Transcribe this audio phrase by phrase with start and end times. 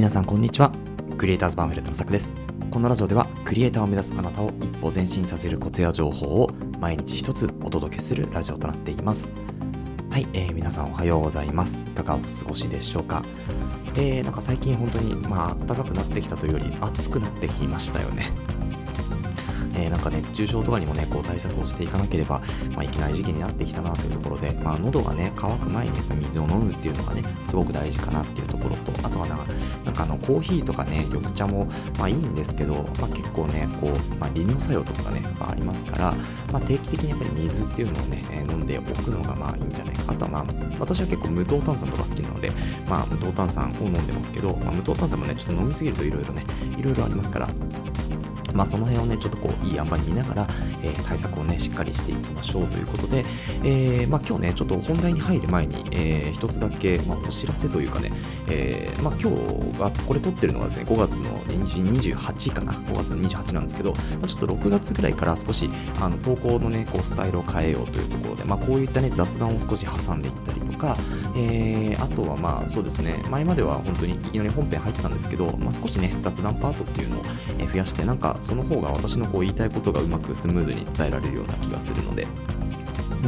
[0.00, 0.72] 皆さんこんにちは。
[1.18, 2.32] クリエイターズパンフレットのさくです。
[2.70, 9.34] このラジオではクリエイターを目指すあなたを一歩前進させるコツや情報を毎日一つお届けするラジオとなっています。
[10.08, 11.84] はい、えー、皆さんおはようございます。
[11.86, 13.22] いかがお過ごしでしょうか？
[13.94, 18.30] えー、なんか最近本当にまあ暖かくなってきたというより暑くなってきましたよね。
[19.74, 22.40] えー、なんか熱中症とかにもね、こう対策をしていかなければ、
[22.74, 25.92] まあ、いけない時期になってきたなというところで、まあ、喉がね、乾く前に
[26.26, 29.44] 水を飲むっていうのがね、すごく大事かなっていうところと、あとはなんか、
[29.84, 31.66] なんかあの、コーヒーとかね、緑茶も、
[31.98, 36.14] まあいいんですけど、まあ結構ね、こう、まあ利尿作用とかがね、ありますから、
[36.52, 40.12] まあ定期的にやっぱり水っていうのをね、え、飲んでおくのがまあいいんじゃないか。
[40.12, 40.44] あとはまあ、
[40.78, 42.50] 私は結構無糖炭酸とか好きなので、
[42.88, 46.44] まあ無糖炭酸を飲んでますけど、まあ無糖炭酸もね、ちょっと飲みすぎるといろいろね、
[46.78, 47.48] いろいろありますから、
[48.54, 50.48] まあ、その辺をね、ちょっとこう、いい塩梅見ながら、
[50.82, 53.24] えー、対策をね、しっかりしていきましょうということで、
[53.64, 58.12] えー、まあ、今日ね、ちょっと本題に入る前に、えー、一つだけ、まあ、お知らせというかね、
[58.48, 65.68] えー、まあ、今日が、これ撮ってるのがですね、5月の28かな、5月の28なんですけど、まあ、ちょっと6月ぐらいから少し、
[66.00, 70.96] あの、投稿のね、こう、スタイルを変えようというところで、まあ、こういったね、雑談を少し挟んでいったりとか、
[71.36, 77.22] えー、あとはまあ、そうですね、前までは本当にいきなり本編入ってたんですけど、まあ、少しね、雑談パートっていうのを
[77.70, 82.26] 増やして、なんか、その方が私のこう言いたいことがうまくスムーズに伝えられるような気がするので、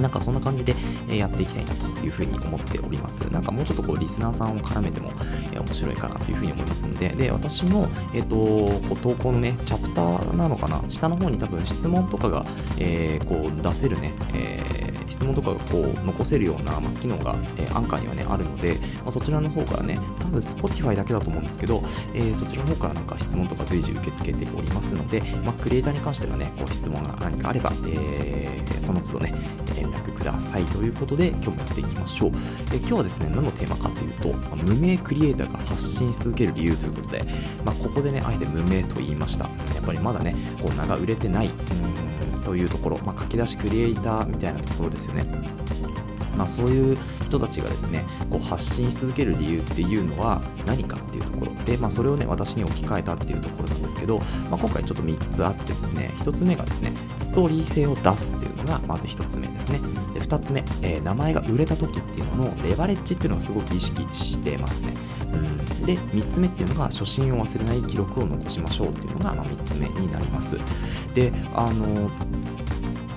[0.00, 0.74] なんかそんな感じで
[1.08, 3.20] やっていきたいなというふうに思っております。
[3.30, 5.10] なんかもうちょっとこうリスナーさんを絡めても
[5.52, 12.44] 面白いかなというふうに思いますんで、で、私の、えっ、と、こう投稿のね、チャプターなのかな、下の方に多分質問とかが、
[12.78, 21.82] えー、こう出せるね、えー、質問とかがこう残せるような、ま、機能が、えアンカーにはね、あるので、まあ、そちらの方からね、多分 Spotify だけだと思うんですけど、
[22.14, 29.32] えそちらの方からなんか質問とか随時受け付けておりますので、まあ、クリエイターに関してのね、こう質問が何かあれば、えその都度ね、
[29.82, 32.30] 連絡くださいということで今日もやっていきましょう。
[32.72, 37.24] え今日はですね、何のテーマかというと、ま無名クリエイターが発信し続ける理由ということで、
[37.64, 39.44] まあ、ここでね、あえて無名と言いました。
[39.44, 41.50] やっぱりまだね、こう名が売れてない、
[42.44, 45.24] というところ、まあ、書き出しクリエイターみたいなところですよね。
[46.36, 56.94] まあ、そういう人たちがですねこう発信し続ける理由っていうのは何かっていうところで、まあ、それをね私に置き換えたっていうところなんですけど、まあ、今回ちょっと3つあってですね1つ目がですね
[57.32, 59.78] ストーリー性を出すっていうのがまず1つ目ですね。
[60.12, 64.92] で2つ目、えー、名前が売れた時っていうののレバレッジっていうのをすごく意識してますね、
[65.32, 70.58] うん、で3つ目っていうのが初心を忘れない記録を残しましょうっていうのが、ま、3つ目になります。
[71.14, 72.10] であの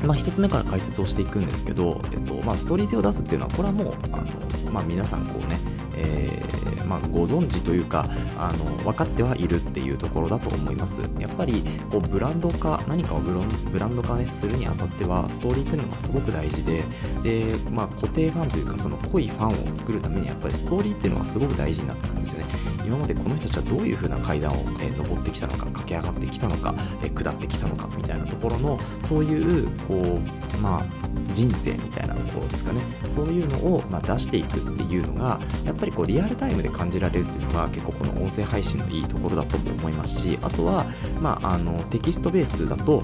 [0.05, 5.59] まあ、1つ目から解説をしていくんですけど、えっとまあ、ストーリー性を出すっていうのはこれはもうあの、まあ、皆さんこうね、
[5.97, 8.05] えー、まあ、ご存知というか
[8.37, 11.01] あの分かってはいるっていうところだと思います。
[11.19, 16.83] やっぱりこうブランド化何かをブランド化、ね、するにあたってはストーリーっていうのがすごく大事で
[17.23, 22.74] で、まあ、固定ファンというかその濃いファンを作るためにやっぱりストーリーっていうのはすごく大事になってくるんですよね。
[22.85, 30.85] 今までこの人たちはどういう風な階段を、え、登ってきたのか駆け上がってきたのか、え、下ってきたのかみたいなところのそういうこうまあ
[31.33, 32.81] 人生みたいなところですかね。
[33.13, 40.85] そういうのを、ま、出していくっていうのがやっぱりこうリアルタイムで感じられるっていうのが結構この音声配信のいいところだと思いますしあとは、
[41.21, 43.01] まあ、あのテキストベースだと、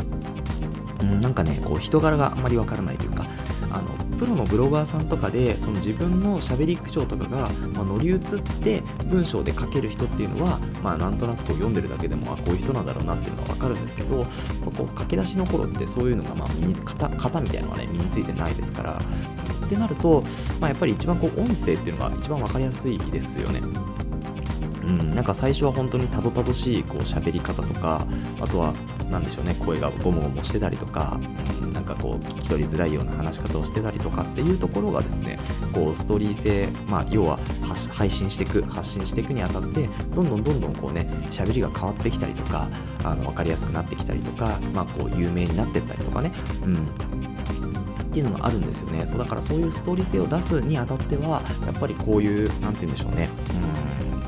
[1.22, 3.26] なんかねこう人柄があまりわからないというか
[4.22, 8.20] プロのブロガーさんとかでその自分のしゃべり口調とかが、まあ、乗り移っ
[8.64, 14.26] て文章で書ける人っていうのは、まあ、なんとなくこう読んでるだけでもあこういう人なんだろうなっていうのが分かるんですけどこ
[14.96, 20.22] う書き出しの頃ってそういうのがまあ身に型型みたいなのがね身についてないですからってなると、
[20.60, 23.60] まあ、やっぱり一番こう音声っていうのが一番分かりやすいですよね。
[24.84, 28.06] うん、なんか最初は本当にたどたどしいこう喋り方とか
[28.40, 28.74] あとは
[29.12, 29.56] 何でしょうね。
[29.60, 31.20] 声がゴモゴモしてたりとか、
[31.74, 35.38] なんかこう聞き取りづらいような話し方をしてたりとかっていうところがですね
[35.74, 37.38] こうストーリー性、まあ、要は
[37.92, 41.02] 配信していく発信していくにあたってどんどんどんどんこうね
[41.32, 42.68] 喋りが変わってきたりとか
[43.04, 46.32] あの分かりやすくなってきたりとか、まあ、こう有名になってったりとかね、
[46.64, 46.88] うん、
[48.12, 49.06] っていうのがあるんですよね。
[49.06, 53.30] そうだからそういうストーリー性を出すにあたってはやっぱりこういう何て言うんでしょうね。
[53.54, 53.81] うん。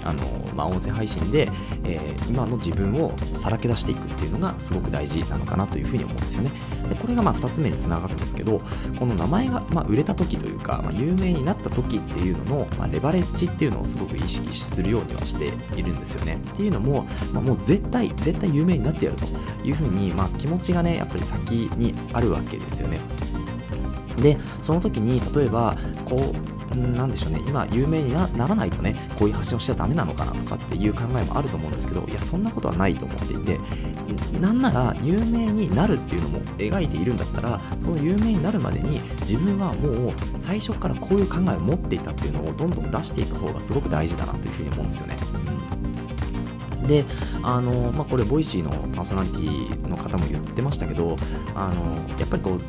[0.04, 0.22] あの
[0.54, 1.50] まあ、音声配信で、
[1.84, 6.52] えー、今の自分をさらけ出していくっていうのがすごく大事なのかなというふうに思うんですよね。
[6.90, 8.62] でこれがまあ2つ目につながるんですけど
[9.00, 16.36] この名前がまあ売れた時というか、まあ、有名になった時っていうのの、まあ、レバレッジっていうのをすごく意識するようにはしているんですよね。
[16.36, 19.26] っていうのも、まあ、もう絶対絶対有名になってやると
[19.68, 23.00] いうふうに、まあ、気持ちがねやっぱり先にあるわけですよね。
[24.22, 25.76] でその時に例えば
[26.06, 33.60] こうなんでしょうね、今、有名にならないとね、こういう発信をしちゃだめなのかなとかっていう考えもあると思うんですけど、いや、そんなことはないと思っていて、
[34.40, 45.18] なんなら有名になるっていうのも描いているんだったら、その有名になるまでに自分はもう最初からこういう考えを持っていたっていうのをどんどん出していく方がすごく大事だなというふうに思うんですよね。
[45.48, 45.73] うん
[46.88, 47.06] で
[47.42, 51.16] あの、まあ、これ Voicy のパーソナリティの方も言ってましたけど
[51.56, 52.62] あのやっぱりこう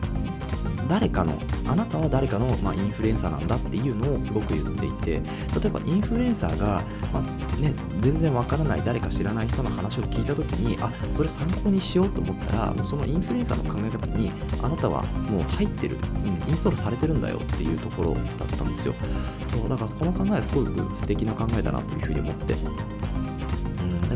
[0.88, 5.12] 誰かのあなたは誰かの、まあ、インフルエンサーなんだっていうのをすごく言っていて
[5.58, 6.82] 例えばインフルエンサーが、
[7.12, 14.30] まあね、全然わからない誰か知らない人の話を聞いた時にあそれ参考にしようと思ったらもうそのインフルエンサーの考え方に
[14.62, 18.94] あなたはもう入ってる、うん、インストールされてるんだよっていうところだったんですよ。
[19.46, 22.54] そうだからこの考えはすごく素敵な考えだなというふうに思って。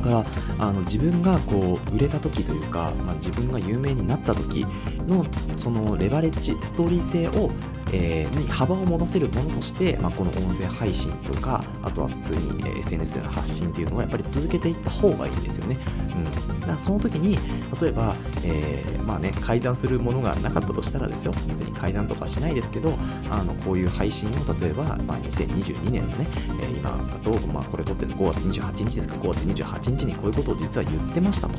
[0.08, 0.25] か
[0.58, 4.66] らあの自分がこう売れた時というか、まあ、自分が有名になった時
[5.06, 5.25] の
[5.56, 7.50] そのレバレッジストーリー性を
[7.93, 15.78] えー、に幅を持たせるものとして、まあ、この音声配信とかあとは普通に、SNS での発信っていうのはやっぱり続けていった方がいいんですよね。
[16.14, 17.38] うん、だからその時に
[17.81, 18.14] 例えば、
[18.44, 22.94] えー、まあね改ざんするものがなかったとしたらですよ別に改ざんとかしないですけど
[23.31, 26.26] あのこういう配信を例えば、まあ、2022年のね、
[26.61, 31.59] えー、今だと、まあ、これ撮ってるの5月28日ですか5月28日にこういうことを実は言ってましたと。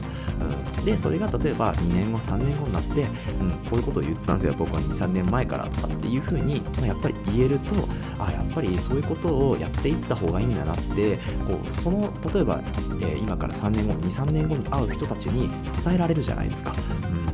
[0.78, 3.08] うん、でそれが例えば2年後3年後になって、
[3.42, 7.76] うん、こういうことを言ってたんですよ僕は23年前からとかっていうふうに、まあ、やっぱり言えると
[8.18, 12.62] あやっぱりそういうことをやっていった方がいいんだなってこうその例えば、
[13.02, 15.50] えー、今から3年後23年後に会う人たちに
[15.84, 16.74] 伝えられるじゃないですか。
[17.14, 17.30] うん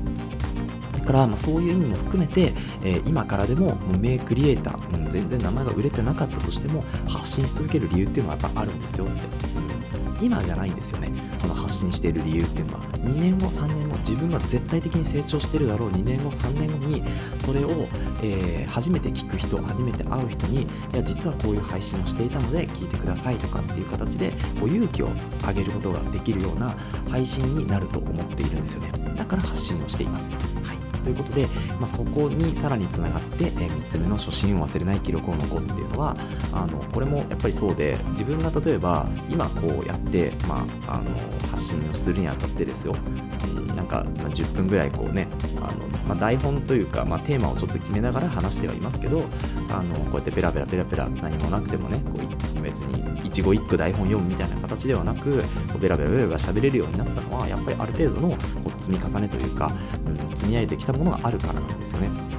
[1.05, 2.51] だから、まあ、そういう意味も含めて、
[2.83, 9.54] えー、今からでも無名クリエイター、うん、全然名前が売れてなかったとしても発信し続ける理由っていうのはやっぱあるんですよって、
[10.21, 11.11] 今じゃないんですよね。
[11.37, 12.79] その発信している理由っていうのは。
[13.05, 15.89] 2年後3年後自分が絶対的に成長してるだろう。
[15.91, 17.03] 2年後3年後に
[17.39, 17.87] それを、
[18.23, 25.09] えー、初めて聞く人初めて会う人にいや実はこういう配信をしていたので聞いてくださいとかっていう形でこう勇気を
[25.45, 26.75] 上げることができるような
[27.09, 28.91] 配信になると思っているんですよね。
[29.15, 30.31] だから発信をしています。
[30.63, 30.84] はい。
[31.05, 31.47] ということで、
[31.79, 36.15] まあ、そこにさらにつながって、えー、3つ目の初心を忘れない記録を残すっていうのは
[36.51, 41.11] あのこれもやっぱりそうで自分が例えば今こうやって、まあ、あの
[41.51, 42.95] 発信をするにあたってですよ、
[43.75, 49.25] なんか、ま、10分ぐらいこうねあの、まあ、台本というか、まあ、テーマをちょっと決めながら話してはいますけど
[49.69, 55.43] あのこうやってペラペラペラペラ何もなくてもねこう別に一語一句台本読むみたいな形ではなく
[55.79, 58.37] ベラベラベラベラ喋れるようになったのはやっぱりある程度のこ
[58.75, 59.71] う積み重ねというか、
[60.05, 62.34] うん、積み上げてきたものがあるからなんですよね。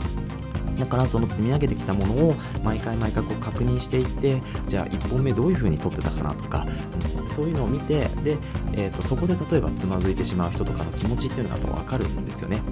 [0.79, 6.67] だからその積み上げてきたものを毎回毎回こう確認していってじゃあ1本目どういう風に撮ってたかなとか、
[7.21, 8.37] うん、そういうのを見てで、
[8.73, 12.63] えー、とそこで例えばつまずいてしまう人とかの気持ちっていうのがやっぱ分かるんですよね。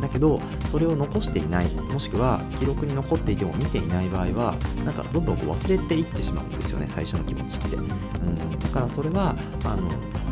[0.00, 0.38] だけど
[0.68, 9.34] それを残していないもしくは記録に残っていても見ていない場合はなんかどんどんこう忘れていってしまうんですよね最初の気持ちって、うん、だからそれは
[9.64, 9.88] あの、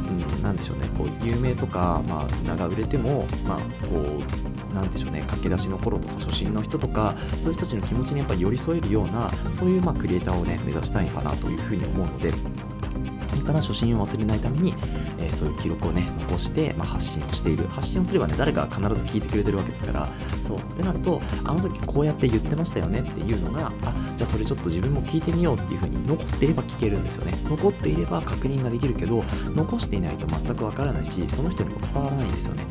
[0.08, 4.22] うん、なでしょうねこう有名とか、まあ、名が売れても、まあ、こ
[4.70, 12.32] うなんでしょうね駆け出しの頃とか初心の人とかそういう人たちの気持ちにやっぱり寄り添えるようなそういうまクリエイターをね目指したいかなというふうに思うので
[13.44, 14.75] から初心を忘れないために、
[15.19, 17.67] えー、そういう記録をね残して、まあ、発信をしている。
[17.69, 20.08] 発信をすればね誰かが必ず聞いてくれてるわけですから。
[20.43, 20.58] そう。
[20.58, 27.32] ってなるとあの時こうやって言ってましたよねっていうのがあじゃあそれちょっと自分も聞いてみようっていう風に残っていれば聞けるんですよね。
[27.44, 29.25] 残っていれば確認ができるけど
[29.55, 32.64] 残していないと全くわからないしその人にも伝わらないんですよね、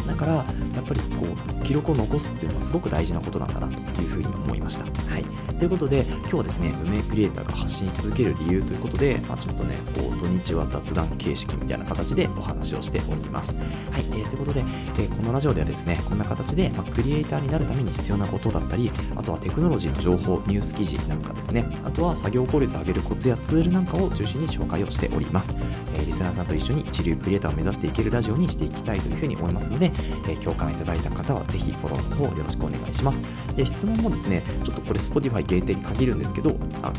[0.00, 0.44] うん、だからや
[0.80, 1.26] っぱりこ
[1.60, 4.84] う記録を残すっていうのはすごく大事なことなんだなというふうに思いました。
[4.84, 5.24] はい。
[5.56, 13.56] ということで今日はですね無名クリエイターが発信し続ける理由ということで、まあ、ちょっとねこう土日は雑談形式みたいな形でお話をしております。
[13.56, 13.66] はい、
[14.12, 25.54] えー、ということで、えー、このラジオではですね、こんな形で、まあ、クリエイターになるために必要なことだったり、あとはテクノロジーの情報、ニュース記事なんかですね、あとは作業効率を上げるコツやツールなんかを中心に紹介をしております。
[25.94, 33.22] えー、リスナーさんと一緒に一流クリエイターを目指していけるラジオにしていきたいというふうに思いますので、えー、共感いただいた方はぜひフォローの方よろしくお願いします。
[33.56, 36.92] で、質問もですね、ちょっとこれ Spotify 限定に限るんですけど、あ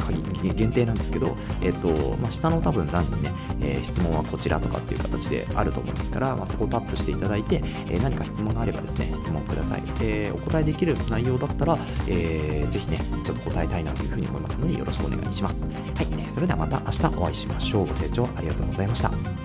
[0.44, 3.32] 限限定なんですけど、えっ、ー、と、まあ、下の多分欄にね、
[3.62, 9.84] えー、質問はこちらとかっていう形であると思いますから、まあ、そこをタップしていただいて、えー、何か質問があればですね、質問ください。
[10.02, 15.68] えー、お答えできる内容だったら、えー、ぜひね、ちょっと答えたいなというふうに思いますので、よろしくお願いします。
[15.68, 17.88] はい、それではまた明日お会いしましょう。
[17.88, 19.41] ご清聴ありがとうございました。